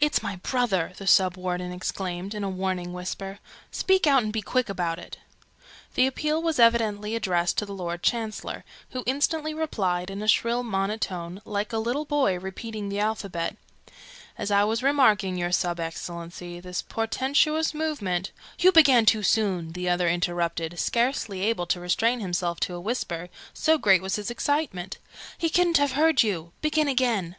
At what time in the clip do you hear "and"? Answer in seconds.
4.24-4.32